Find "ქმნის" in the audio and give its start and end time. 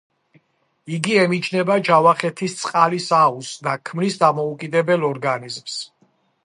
3.91-4.21